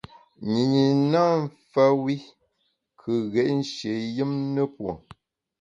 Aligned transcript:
Nyinyi 0.51 0.83
nâ 1.11 1.23
mfa 1.43 1.83
wi 2.01 2.15
kù 2.99 3.11
ghét 3.33 3.49
nshié 3.57 3.93
yùm 4.15 4.31
ne 4.53 4.61
pue. 4.75 4.91